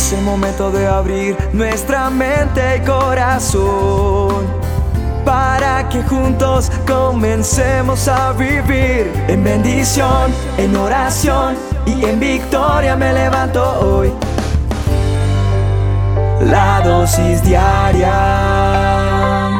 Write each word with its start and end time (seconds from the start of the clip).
Es 0.00 0.14
el 0.14 0.22
momento 0.22 0.70
de 0.72 0.86
abrir 0.86 1.36
nuestra 1.52 2.08
mente 2.08 2.78
y 2.78 2.80
corazón 2.86 4.46
para 5.26 5.86
que 5.90 6.02
juntos 6.02 6.72
comencemos 6.86 8.08
a 8.08 8.32
vivir 8.32 9.12
en 9.28 9.44
bendición, 9.44 10.32
en 10.56 10.74
oración 10.74 11.54
y 11.84 12.02
en 12.02 12.18
victoria 12.18 12.96
me 12.96 13.12
levanto 13.12 13.62
hoy. 13.80 14.10
La 16.50 16.80
dosis 16.82 17.44
diaria 17.44 18.14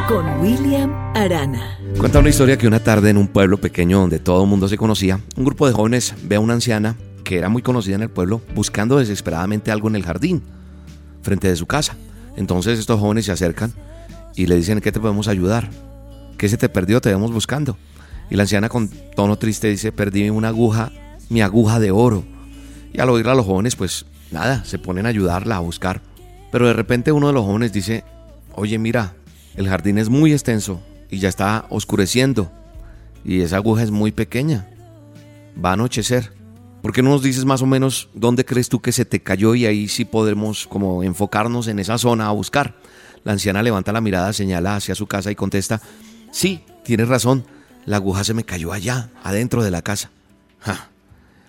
con 0.08 0.40
William 0.40 0.90
Arana. 1.14 1.78
Cuenta 1.98 2.18
una 2.18 2.30
historia 2.30 2.56
que 2.56 2.66
una 2.66 2.82
tarde 2.82 3.10
en 3.10 3.18
un 3.18 3.28
pueblo 3.28 3.58
pequeño 3.58 4.00
donde 4.00 4.18
todo 4.18 4.42
el 4.42 4.48
mundo 4.48 4.68
se 4.68 4.78
conocía, 4.78 5.20
un 5.36 5.44
grupo 5.44 5.66
de 5.66 5.74
jóvenes 5.74 6.14
ve 6.22 6.36
a 6.36 6.40
una 6.40 6.54
anciana 6.54 6.96
que 7.30 7.38
era 7.38 7.48
muy 7.48 7.62
conocida 7.62 7.94
en 7.94 8.02
el 8.02 8.10
pueblo 8.10 8.42
buscando 8.56 8.98
desesperadamente 8.98 9.70
algo 9.70 9.86
en 9.86 9.94
el 9.94 10.02
jardín, 10.02 10.42
frente 11.22 11.46
de 11.46 11.54
su 11.54 11.64
casa. 11.64 11.96
Entonces 12.34 12.76
estos 12.76 12.98
jóvenes 12.98 13.26
se 13.26 13.30
acercan 13.30 13.72
y 14.34 14.46
le 14.46 14.56
dicen, 14.56 14.80
¿qué 14.80 14.90
te 14.90 14.98
podemos 14.98 15.28
ayudar? 15.28 15.70
¿Qué 16.38 16.48
se 16.48 16.56
te 16.56 16.68
perdió? 16.68 17.00
Te 17.00 17.10
vemos 17.10 17.30
buscando. 17.30 17.78
Y 18.30 18.34
la 18.34 18.42
anciana 18.42 18.68
con 18.68 18.88
tono 19.14 19.38
triste 19.38 19.68
dice, 19.68 19.92
perdí 19.92 20.28
una 20.28 20.48
aguja, 20.48 20.90
mi 21.28 21.40
aguja 21.40 21.78
de 21.78 21.92
oro. 21.92 22.24
Y 22.92 22.98
al 22.98 23.10
oírla 23.10 23.36
los 23.36 23.46
jóvenes, 23.46 23.76
pues 23.76 24.06
nada, 24.32 24.64
se 24.64 24.80
ponen 24.80 25.06
a 25.06 25.10
ayudarla 25.10 25.54
a 25.54 25.60
buscar. 25.60 26.02
Pero 26.50 26.66
de 26.66 26.72
repente 26.72 27.12
uno 27.12 27.28
de 27.28 27.32
los 27.32 27.44
jóvenes 27.44 27.72
dice, 27.72 28.02
oye 28.56 28.76
mira, 28.76 29.14
el 29.54 29.68
jardín 29.68 29.98
es 29.98 30.08
muy 30.08 30.32
extenso 30.32 30.80
y 31.08 31.20
ya 31.20 31.28
está 31.28 31.66
oscureciendo 31.70 32.50
y 33.24 33.42
esa 33.42 33.58
aguja 33.58 33.84
es 33.84 33.92
muy 33.92 34.10
pequeña. 34.10 34.68
Va 35.64 35.70
a 35.70 35.72
anochecer. 35.74 36.39
¿Por 36.82 36.92
qué 36.92 37.02
no 37.02 37.10
nos 37.10 37.22
dices 37.22 37.44
más 37.44 37.62
o 37.62 37.66
menos 37.66 38.08
dónde 38.14 38.44
crees 38.44 38.68
tú 38.68 38.80
que 38.80 38.92
se 38.92 39.04
te 39.04 39.20
cayó 39.20 39.54
y 39.54 39.66
ahí 39.66 39.88
sí 39.88 40.04
podemos 40.04 40.66
como 40.66 41.02
enfocarnos 41.02 41.68
en 41.68 41.78
esa 41.78 41.98
zona 41.98 42.28
a 42.28 42.32
buscar? 42.32 42.76
La 43.24 43.32
anciana 43.32 43.62
levanta 43.62 43.92
la 43.92 44.00
mirada, 44.00 44.32
señala 44.32 44.76
hacia 44.76 44.94
su 44.94 45.06
casa 45.06 45.30
y 45.30 45.34
contesta, 45.34 45.82
sí, 46.32 46.64
tienes 46.84 47.08
razón, 47.08 47.44
la 47.84 47.96
aguja 47.96 48.24
se 48.24 48.32
me 48.32 48.44
cayó 48.44 48.72
allá, 48.72 49.10
adentro 49.22 49.62
de 49.62 49.70
la 49.70 49.82
casa. 49.82 50.10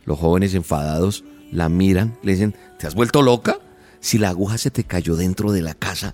Los 0.05 0.20
jóvenes 0.20 0.53
enfadados 0.53 1.23
la 1.52 1.70
miran, 1.70 2.17
le 2.23 2.33
dicen, 2.33 2.55
¿te 2.77 2.88
has 2.88 2.95
vuelto 2.95 3.22
loca? 3.22 3.58
Si 4.00 4.17
la 4.17 4.30
aguja 4.30 4.58
se 4.58 4.72
te 4.72 4.83
cayó 4.83 5.16
dentro 5.16 5.52
de 5.52 5.61
la 5.61 5.75
casa, 5.75 6.14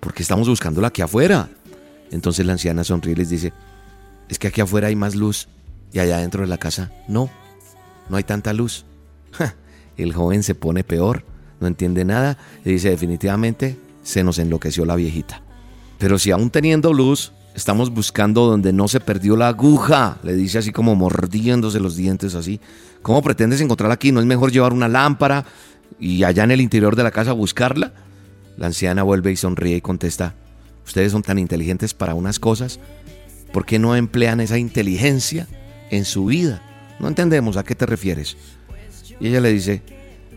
¿por 0.00 0.12
qué 0.12 0.22
estamos 0.22 0.48
buscándola 0.48 0.88
aquí 0.88 1.00
afuera? 1.00 1.48
Entonces 2.10 2.44
la 2.44 2.52
anciana 2.52 2.84
sonríe 2.84 3.12
y 3.12 3.16
les 3.16 3.30
dice, 3.30 3.52
es 4.28 4.38
que 4.38 4.48
aquí 4.48 4.60
afuera 4.60 4.88
hay 4.88 4.96
más 4.96 5.14
luz 5.14 5.48
y 5.92 6.00
allá 6.00 6.18
dentro 6.18 6.42
de 6.42 6.48
la 6.48 6.58
casa 6.58 6.90
no, 7.08 7.30
no 8.08 8.16
hay 8.16 8.24
tanta 8.24 8.52
luz. 8.52 8.84
El 9.96 10.12
joven 10.12 10.42
se 10.42 10.54
pone 10.54 10.84
peor, 10.84 11.24
no 11.60 11.66
entiende 11.66 12.04
nada 12.04 12.38
y 12.64 12.72
dice 12.72 12.90
definitivamente 12.90 13.78
se 14.02 14.24
nos 14.24 14.38
enloqueció 14.38 14.84
la 14.84 14.96
viejita. 14.96 15.42
Pero 15.98 16.18
si 16.18 16.30
aún 16.30 16.50
teniendo 16.50 16.92
luz, 16.92 17.32
estamos 17.54 17.90
buscando 17.90 18.46
donde 18.46 18.72
no 18.72 18.88
se 18.88 19.00
perdió 19.00 19.36
la 19.36 19.48
aguja, 19.48 20.18
le 20.22 20.34
dice 20.34 20.58
así 20.58 20.72
como 20.72 20.96
mordiéndose 20.96 21.78
los 21.80 21.96
dientes 21.96 22.34
así. 22.34 22.60
¿Cómo 23.02 23.22
pretendes 23.22 23.60
encontrarla 23.60 23.94
aquí? 23.94 24.10
¿No 24.12 24.20
es 24.20 24.26
mejor 24.26 24.50
llevar 24.50 24.72
una 24.72 24.88
lámpara 24.88 25.44
y 26.00 26.24
allá 26.24 26.44
en 26.44 26.50
el 26.50 26.60
interior 26.60 26.96
de 26.96 27.02
la 27.04 27.10
casa 27.10 27.32
buscarla? 27.32 27.92
La 28.56 28.66
anciana 28.66 29.02
vuelve 29.02 29.32
y 29.32 29.36
sonríe 29.36 29.76
y 29.76 29.80
contesta, 29.80 30.34
ustedes 30.84 31.12
son 31.12 31.22
tan 31.22 31.38
inteligentes 31.38 31.94
para 31.94 32.14
unas 32.14 32.38
cosas, 32.38 32.80
¿por 33.52 33.64
qué 33.64 33.78
no 33.78 33.96
emplean 33.96 34.40
esa 34.40 34.58
inteligencia 34.58 35.46
en 35.90 36.04
su 36.04 36.26
vida? 36.26 36.62
No 37.02 37.08
entendemos 37.08 37.56
a 37.56 37.64
qué 37.64 37.74
te 37.74 37.84
refieres. 37.84 38.36
Y 39.20 39.26
ella 39.26 39.40
le 39.40 39.52
dice, 39.52 39.82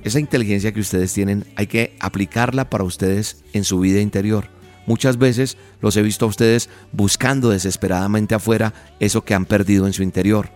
esa 0.03 0.19
inteligencia 0.19 0.73
que 0.73 0.79
ustedes 0.79 1.13
tienen 1.13 1.45
hay 1.55 1.67
que 1.67 1.95
aplicarla 1.99 2.69
para 2.69 2.83
ustedes 2.83 3.43
en 3.53 3.63
su 3.63 3.79
vida 3.79 4.01
interior. 4.01 4.49
Muchas 4.87 5.17
veces 5.17 5.57
los 5.79 5.95
he 5.95 6.01
visto 6.01 6.25
a 6.25 6.27
ustedes 6.27 6.69
buscando 6.91 7.49
desesperadamente 7.49 8.35
afuera 8.35 8.73
eso 8.99 9.23
que 9.23 9.35
han 9.35 9.45
perdido 9.45 9.85
en 9.85 9.93
su 9.93 10.01
interior. 10.01 10.49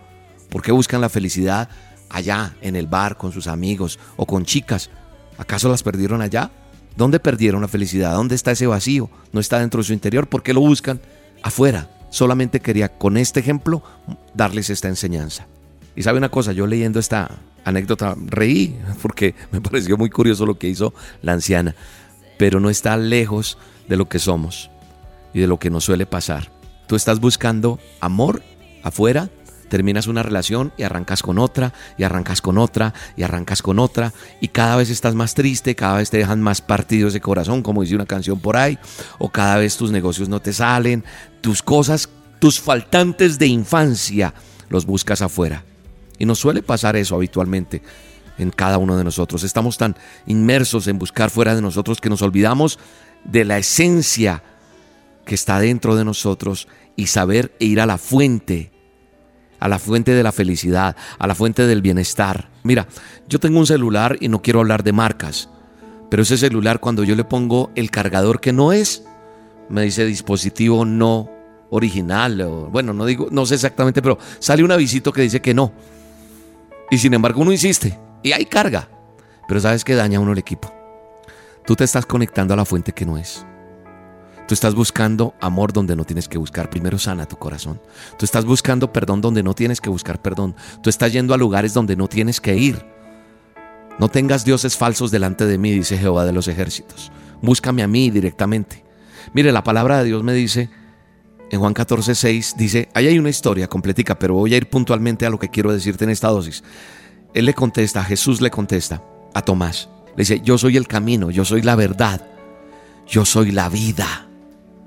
¿Por 0.50 0.62
qué 0.62 0.72
buscan 0.72 1.00
la 1.00 1.08
felicidad 1.08 1.68
allá, 2.08 2.56
en 2.60 2.74
el 2.74 2.88
bar, 2.88 3.16
con 3.16 3.30
sus 3.30 3.46
amigos 3.46 4.00
o 4.16 4.26
con 4.26 4.44
chicas? 4.44 4.90
¿Acaso 5.38 5.68
las 5.68 5.84
perdieron 5.84 6.22
allá? 6.22 6.50
¿Dónde 6.96 7.20
perdieron 7.20 7.62
la 7.62 7.68
felicidad? 7.68 8.14
¿Dónde 8.14 8.34
está 8.34 8.50
ese 8.50 8.66
vacío? 8.66 9.08
¿No 9.32 9.38
está 9.38 9.60
dentro 9.60 9.78
de 9.78 9.86
su 9.86 9.92
interior? 9.92 10.28
¿Por 10.28 10.42
qué 10.42 10.52
lo 10.52 10.60
buscan? 10.60 11.00
Afuera. 11.42 11.88
Solamente 12.10 12.58
quería 12.58 12.88
con 12.88 13.16
este 13.16 13.38
ejemplo 13.38 13.84
darles 14.34 14.70
esta 14.70 14.88
enseñanza. 14.88 15.46
Y 16.00 16.02
sabe 16.02 16.16
una 16.16 16.30
cosa, 16.30 16.52
yo 16.52 16.66
leyendo 16.66 16.98
esta 16.98 17.30
anécdota 17.62 18.16
reí 18.18 18.74
porque 19.02 19.34
me 19.52 19.60
pareció 19.60 19.98
muy 19.98 20.08
curioso 20.08 20.46
lo 20.46 20.58
que 20.58 20.66
hizo 20.66 20.94
la 21.20 21.32
anciana, 21.32 21.74
pero 22.38 22.58
no 22.58 22.70
está 22.70 22.96
lejos 22.96 23.58
de 23.86 23.98
lo 23.98 24.08
que 24.08 24.18
somos 24.18 24.70
y 25.34 25.40
de 25.40 25.46
lo 25.46 25.58
que 25.58 25.68
nos 25.68 25.84
suele 25.84 26.06
pasar. 26.06 26.50
Tú 26.86 26.96
estás 26.96 27.20
buscando 27.20 27.78
amor 28.00 28.42
afuera, 28.82 29.28
terminas 29.68 30.06
una 30.06 30.22
relación 30.22 30.72
y 30.78 30.84
arrancas 30.84 31.22
con 31.22 31.38
otra, 31.38 31.74
y 31.98 32.04
arrancas 32.04 32.40
con 32.40 32.56
otra, 32.56 32.94
y 33.14 33.22
arrancas 33.22 33.60
con 33.60 33.78
otra, 33.78 34.14
y 34.40 34.48
cada 34.48 34.76
vez 34.76 34.88
estás 34.88 35.14
más 35.14 35.34
triste, 35.34 35.74
cada 35.74 35.98
vez 35.98 36.08
te 36.08 36.16
dejan 36.16 36.40
más 36.40 36.62
partidos 36.62 37.12
de 37.12 37.20
corazón, 37.20 37.62
como 37.62 37.82
dice 37.82 37.94
una 37.94 38.06
canción 38.06 38.40
por 38.40 38.56
ahí, 38.56 38.78
o 39.18 39.28
cada 39.28 39.58
vez 39.58 39.76
tus 39.76 39.90
negocios 39.90 40.30
no 40.30 40.40
te 40.40 40.54
salen, 40.54 41.04
tus 41.42 41.62
cosas, 41.62 42.08
tus 42.38 42.58
faltantes 42.58 43.38
de 43.38 43.48
infancia 43.48 44.32
los 44.70 44.86
buscas 44.86 45.20
afuera. 45.20 45.62
Y 46.20 46.26
nos 46.26 46.38
suele 46.38 46.62
pasar 46.62 46.94
eso 46.96 47.16
habitualmente 47.16 47.82
en 48.38 48.50
cada 48.50 48.78
uno 48.78 48.96
de 48.96 49.02
nosotros. 49.02 49.42
Estamos 49.42 49.78
tan 49.78 49.96
inmersos 50.26 50.86
en 50.86 50.98
buscar 50.98 51.30
fuera 51.30 51.54
de 51.54 51.62
nosotros 51.62 51.98
que 52.00 52.10
nos 52.10 52.20
olvidamos 52.20 52.78
de 53.24 53.46
la 53.46 53.56
esencia 53.56 54.42
que 55.24 55.34
está 55.34 55.58
dentro 55.58 55.96
de 55.96 56.04
nosotros 56.04 56.68
y 56.94 57.06
saber 57.06 57.56
e 57.58 57.64
ir 57.64 57.80
a 57.80 57.86
la 57.86 57.96
fuente, 57.96 58.70
a 59.60 59.68
la 59.68 59.78
fuente 59.78 60.12
de 60.12 60.22
la 60.22 60.30
felicidad, 60.30 60.94
a 61.18 61.26
la 61.26 61.34
fuente 61.34 61.66
del 61.66 61.80
bienestar. 61.80 62.50
Mira, 62.64 62.86
yo 63.26 63.40
tengo 63.40 63.58
un 63.58 63.66
celular 63.66 64.18
y 64.20 64.28
no 64.28 64.42
quiero 64.42 64.60
hablar 64.60 64.84
de 64.84 64.92
marcas, 64.92 65.48
pero 66.10 66.22
ese 66.22 66.36
celular 66.36 66.80
cuando 66.80 67.02
yo 67.02 67.16
le 67.16 67.24
pongo 67.24 67.70
el 67.76 67.90
cargador 67.90 68.40
que 68.40 68.52
no 68.52 68.74
es, 68.74 69.04
me 69.70 69.82
dice 69.82 70.04
dispositivo 70.04 70.84
no 70.84 71.30
original, 71.70 72.42
o, 72.42 72.66
bueno, 72.66 72.92
no 72.92 73.06
digo, 73.06 73.28
no 73.30 73.46
sé 73.46 73.54
exactamente, 73.54 74.02
pero 74.02 74.18
sale 74.38 74.62
un 74.62 74.72
avisito 74.72 75.12
que 75.12 75.22
dice 75.22 75.40
que 75.40 75.54
no. 75.54 75.72
Y 76.90 76.98
sin 76.98 77.14
embargo 77.14 77.40
uno 77.40 77.52
insiste 77.52 77.98
y 78.22 78.32
hay 78.32 78.46
carga. 78.46 78.88
Pero 79.48 79.60
sabes 79.60 79.84
que 79.84 79.94
daña 79.94 80.20
uno 80.20 80.32
el 80.32 80.38
equipo. 80.38 80.72
Tú 81.66 81.76
te 81.76 81.84
estás 81.84 82.06
conectando 82.06 82.54
a 82.54 82.56
la 82.56 82.64
fuente 82.64 82.92
que 82.92 83.06
no 83.06 83.16
es. 83.16 83.46
Tú 84.48 84.54
estás 84.54 84.74
buscando 84.74 85.34
amor 85.40 85.72
donde 85.72 85.94
no 85.94 86.04
tienes 86.04 86.28
que 86.28 86.38
buscar. 86.38 86.70
Primero 86.70 86.98
sana 86.98 87.26
tu 87.26 87.36
corazón. 87.36 87.80
Tú 88.18 88.24
estás 88.24 88.44
buscando 88.44 88.92
perdón 88.92 89.20
donde 89.20 89.44
no 89.44 89.54
tienes 89.54 89.80
que 89.80 89.90
buscar 89.90 90.20
perdón. 90.20 90.56
Tú 90.82 90.90
estás 90.90 91.12
yendo 91.12 91.34
a 91.34 91.36
lugares 91.36 91.72
donde 91.72 91.94
no 91.94 92.08
tienes 92.08 92.40
que 92.40 92.56
ir. 92.56 92.84
No 94.00 94.08
tengas 94.08 94.44
dioses 94.44 94.76
falsos 94.76 95.10
delante 95.10 95.46
de 95.46 95.58
mí, 95.58 95.70
dice 95.72 95.98
Jehová 95.98 96.24
de 96.24 96.32
los 96.32 96.48
ejércitos. 96.48 97.12
Búscame 97.42 97.82
a 97.82 97.86
mí 97.86 98.10
directamente. 98.10 98.84
Mire, 99.34 99.52
la 99.52 99.62
palabra 99.62 99.98
de 99.98 100.04
Dios 100.04 100.24
me 100.24 100.32
dice 100.32 100.70
en 101.50 101.58
Juan 101.58 101.74
14, 101.74 102.14
6 102.14 102.54
dice, 102.56 102.88
ahí 102.94 103.08
hay 103.08 103.18
una 103.18 103.28
historia 103.28 103.66
completica, 103.66 104.18
pero 104.18 104.34
voy 104.34 104.54
a 104.54 104.56
ir 104.56 104.70
puntualmente 104.70 105.26
a 105.26 105.30
lo 105.30 105.38
que 105.38 105.48
quiero 105.48 105.72
decirte 105.72 106.04
en 106.04 106.10
esta 106.10 106.28
dosis. 106.28 106.62
Él 107.34 107.44
le 107.44 107.54
contesta, 107.54 108.04
Jesús 108.04 108.40
le 108.40 108.50
contesta 108.50 109.02
a 109.34 109.42
Tomás, 109.42 109.88
le 110.16 110.22
dice, 110.22 110.40
yo 110.44 110.58
soy 110.58 110.76
el 110.76 110.86
camino, 110.86 111.30
yo 111.30 111.44
soy 111.44 111.62
la 111.62 111.74
verdad, 111.74 112.24
yo 113.06 113.24
soy 113.24 113.50
la 113.50 113.68
vida. 113.68 114.28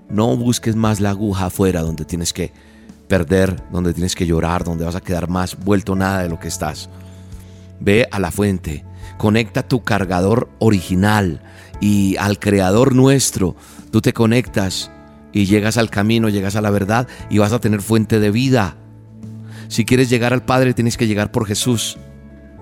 No 0.09 0.37
busques 0.37 0.75
más 0.75 1.01
la 1.01 1.09
aguja 1.09 1.47
afuera 1.47 1.81
donde 1.81 2.05
tienes 2.05 2.31
que 2.31 2.53
perder, 3.09 3.61
donde 3.69 3.93
tienes 3.93 4.15
que 4.15 4.25
llorar, 4.25 4.63
donde 4.63 4.85
vas 4.85 4.95
a 4.95 5.01
quedar 5.01 5.29
más 5.29 5.57
vuelto 5.57 5.95
nada 5.95 6.23
de 6.23 6.29
lo 6.29 6.39
que 6.39 6.47
estás. 6.47 6.89
Ve 7.81 8.07
a 8.09 8.19
la 8.19 8.31
fuente, 8.31 8.85
conecta 9.17 9.67
tu 9.67 9.83
cargador 9.83 10.49
original 10.59 11.41
y 11.81 12.15
al 12.17 12.39
creador 12.39 12.95
nuestro. 12.95 13.55
Tú 13.91 13.99
te 13.99 14.13
conectas 14.13 14.91
y 15.33 15.45
llegas 15.45 15.77
al 15.77 15.89
camino, 15.89 16.29
llegas 16.29 16.55
a 16.55 16.61
la 16.61 16.69
verdad 16.69 17.07
y 17.29 17.39
vas 17.39 17.51
a 17.51 17.59
tener 17.59 17.81
fuente 17.81 18.19
de 18.19 18.31
vida. 18.31 18.77
Si 19.67 19.85
quieres 19.85 20.09
llegar 20.09 20.33
al 20.33 20.45
Padre, 20.45 20.73
tienes 20.73 20.97
que 20.97 21.07
llegar 21.07 21.31
por 21.31 21.47
Jesús. 21.47 21.97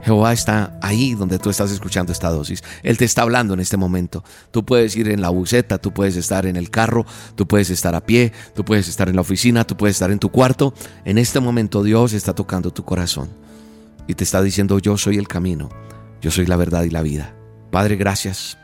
Jehová 0.03 0.33
está 0.33 0.79
ahí 0.81 1.13
donde 1.13 1.37
tú 1.37 1.49
estás 1.49 1.71
escuchando 1.71 2.11
esta 2.11 2.29
dosis. 2.29 2.63
Él 2.81 2.97
te 2.97 3.05
está 3.05 3.21
hablando 3.21 3.53
en 3.53 3.59
este 3.59 3.77
momento. 3.77 4.23
Tú 4.49 4.65
puedes 4.65 4.95
ir 4.95 5.09
en 5.09 5.21
la 5.21 5.29
buceta, 5.29 5.77
tú 5.77 5.93
puedes 5.93 6.15
estar 6.15 6.45
en 6.45 6.55
el 6.55 6.71
carro, 6.71 7.05
tú 7.35 7.47
puedes 7.47 7.69
estar 7.69 7.93
a 7.93 8.01
pie, 8.01 8.31
tú 8.55 8.65
puedes 8.65 8.87
estar 8.87 9.09
en 9.09 9.15
la 9.15 9.21
oficina, 9.21 9.65
tú 9.65 9.77
puedes 9.77 9.97
estar 9.97 10.09
en 10.09 10.19
tu 10.19 10.29
cuarto. 10.29 10.73
En 11.05 11.17
este 11.17 11.39
momento 11.39 11.83
Dios 11.83 12.13
está 12.13 12.33
tocando 12.33 12.71
tu 12.71 12.83
corazón 12.83 13.29
y 14.07 14.15
te 14.15 14.23
está 14.23 14.41
diciendo 14.41 14.79
yo 14.79 14.97
soy 14.97 15.17
el 15.17 15.27
camino, 15.27 15.69
yo 16.21 16.31
soy 16.31 16.47
la 16.47 16.55
verdad 16.55 16.83
y 16.83 16.89
la 16.89 17.03
vida. 17.03 17.35
Padre, 17.69 17.95
gracias 17.95 18.57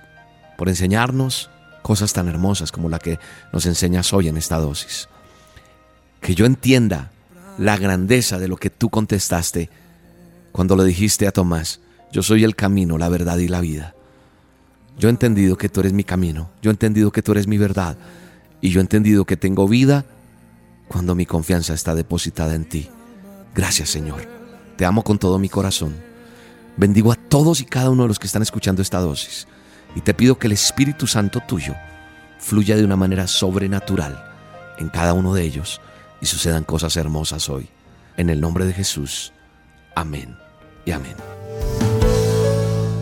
por 0.57 0.69
enseñarnos 0.69 1.51
cosas 1.87 2.11
tan 2.11 2.27
hermosas 2.27 2.73
como 2.73 2.89
la 2.89 2.99
que 2.99 3.17
nos 3.53 3.65
enseñas 3.65 4.11
hoy 4.11 4.27
en 4.27 4.35
esta 4.35 4.57
dosis. 4.57 5.07
Que 6.19 6.35
yo 6.35 6.45
entienda 6.45 7.11
la 7.57 7.77
grandeza 7.77 8.39
de 8.39 8.49
lo 8.49 8.57
que 8.57 8.69
tú 8.69 8.89
contestaste 8.89 9.69
cuando 10.51 10.75
lo 10.75 10.83
dijiste 10.83 11.27
a 11.27 11.31
Tomás, 11.31 11.79
yo 12.11 12.23
soy 12.23 12.43
el 12.43 12.57
camino, 12.57 12.97
la 12.97 13.07
verdad 13.07 13.37
y 13.37 13.47
la 13.47 13.61
vida. 13.61 13.95
Yo 14.99 15.07
he 15.07 15.11
entendido 15.11 15.57
que 15.57 15.69
tú 15.69 15.79
eres 15.79 15.93
mi 15.93 16.03
camino, 16.03 16.49
yo 16.61 16.71
he 16.71 16.73
entendido 16.73 17.09
que 17.11 17.21
tú 17.21 17.31
eres 17.31 17.47
mi 17.47 17.57
verdad 17.57 17.97
y 18.59 18.71
yo 18.71 18.81
he 18.81 18.83
entendido 18.83 19.23
que 19.23 19.37
tengo 19.37 19.65
vida 19.65 20.03
cuando 20.89 21.15
mi 21.15 21.25
confianza 21.25 21.73
está 21.73 21.95
depositada 21.95 22.53
en 22.55 22.67
ti. 22.67 22.89
Gracias 23.55 23.87
Señor, 23.87 24.27
te 24.75 24.83
amo 24.83 25.05
con 25.05 25.19
todo 25.19 25.39
mi 25.39 25.47
corazón. 25.47 25.95
Bendigo 26.75 27.13
a 27.13 27.15
todos 27.15 27.61
y 27.61 27.65
cada 27.65 27.89
uno 27.89 28.03
de 28.03 28.09
los 28.09 28.19
que 28.19 28.27
están 28.27 28.41
escuchando 28.41 28.81
esta 28.81 28.99
dosis 28.99 29.47
y 29.97 30.01
te 30.01 30.13
pido 30.13 30.37
que 30.37 30.45
el 30.45 30.53
Espíritu 30.53 31.07
Santo 31.07 31.39
tuyo 31.47 31.73
fluya 32.37 32.77
de 32.77 32.85
una 32.85 32.95
manera 32.95 33.25
sobrenatural 33.25 34.23
en 34.77 34.89
cada 34.89 35.13
uno 35.13 35.33
de 35.33 35.41
ellos 35.41 35.81
y 36.21 36.27
sucedan 36.27 36.63
cosas 36.63 36.95
hermosas 36.97 37.49
hoy. 37.49 37.67
En 38.15 38.29
el 38.29 38.39
nombre 38.39 38.65
de 38.65 38.73
Jesús. 38.73 39.33
Amén 39.95 40.37
y 40.85 40.91
amén. 40.91 41.15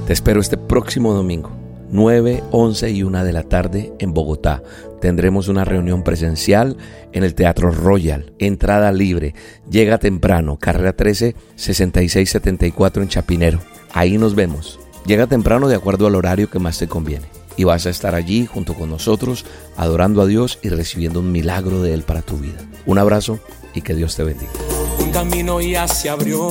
Te 0.08 0.14
espero 0.14 0.40
este 0.40 0.56
próximo 0.56 1.14
domingo 1.14 1.52
9, 1.92 2.46
11 2.52 2.92
y 2.92 3.04
1 3.04 3.26
de 3.26 3.34
la 3.34 3.44
tarde 3.44 3.94
en 4.00 4.14
Bogotá. 4.14 4.64
Tendremos 5.02 5.50
una 5.50 5.66
reunión 5.66 6.02
presencial 6.02 6.78
en 7.12 7.26
el 7.26 7.36
Teatro 7.36 7.72
Royal. 7.72 8.32
Entrada 8.40 8.94
libre. 8.94 9.36
Llega 9.70 9.98
temprano. 9.98 10.58
Carrera 10.58 10.94
13, 10.94 11.36
6674 11.56 13.04
en 13.04 13.10
Chapinero. 13.10 13.60
Ahí 13.92 14.18
nos 14.18 14.34
vemos. 14.34 14.80
Llega 15.06 15.28
temprano 15.28 15.68
de 15.68 15.76
acuerdo 15.76 16.08
al 16.08 16.16
horario 16.16 16.50
que 16.50 16.60
más 16.60 16.78
te 16.78 16.88
conviene. 16.88 17.28
Y 17.58 17.64
vas 17.64 17.86
a 17.86 17.90
estar 17.90 18.16
allí 18.16 18.46
junto 18.46 18.74
con 18.74 18.90
nosotros, 18.90 19.46
adorando 19.78 20.22
a 20.22 20.26
Dios 20.26 20.60
y 20.62 20.70
recibiendo 20.70 21.22
un 21.22 21.32
milagro 21.32 21.82
de 21.82 21.94
Él 21.94 22.04
para 22.04 22.22
tu 22.22 22.38
vida. 22.38 22.60
Un 22.86 22.98
abrazo 22.98 23.40
y 23.74 23.82
que 23.82 23.96
Dios 23.96 24.16
te 24.16 24.24
bendiga. 24.24 24.52
Un 25.00 25.12
camino 25.12 25.62
ya 25.62 25.88
se 25.88 26.10
abrió 26.10 26.50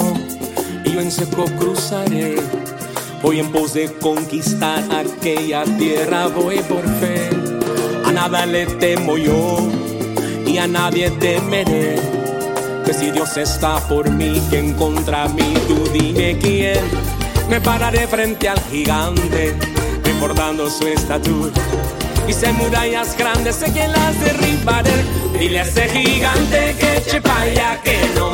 y 0.85 0.93
yo 0.93 1.01
en 1.01 1.11
seco 1.11 1.45
cruzaré 1.59 2.37
Voy 3.25 3.41
en 3.41 3.51
pos 3.51 3.73
de 3.73 3.91
conquistar 3.91 4.85
aquella 4.93 5.65
tierra, 5.79 6.27
voy 6.27 6.59
por 6.59 6.83
fe. 7.01 7.31
A 8.05 8.13
nada 8.13 8.45
le 8.45 8.67
temo 8.67 9.17
yo 9.17 9.67
y 10.47 10.59
a 10.59 10.67
nadie 10.67 11.11
temeré. 11.11 11.97
Que 12.85 12.93
si 12.93 13.11
Dios 13.13 13.35
está 13.39 13.79
por 13.89 14.11
mí, 14.11 14.43
¿quién 14.51 14.75
contra 14.75 15.27
mí? 15.29 15.55
Tú 15.67 15.89
dime 15.95 16.39
quién. 16.39 17.04
Me 17.49 17.61
pararé 17.61 18.07
frente 18.07 18.49
al 18.49 18.59
gigante, 18.71 19.55
recordando 20.05 20.71
su 20.71 20.87
estatura. 20.87 21.53
Y 22.27 22.33
se 22.33 22.53
murallas 22.53 23.17
grandes, 23.17 23.57
sé 23.57 23.73
que 23.73 23.87
las 23.87 24.19
derribaré. 24.21 25.05
Dile 25.39 25.61
a 25.61 25.63
ese 25.63 25.89
gigante 25.89 26.75
que 26.79 26.97
eche 26.97 27.21
pa' 27.21 27.43
allá, 27.43 27.81
que 27.83 27.99
no 28.15 28.34